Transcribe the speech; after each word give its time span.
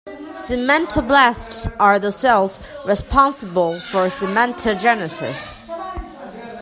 Cementoblasts 0.33 1.71
are 1.79 1.99
the 1.99 2.11
cells 2.11 2.59
responsible 2.87 3.79
for 3.81 4.07
cementogenesis. 4.07 5.61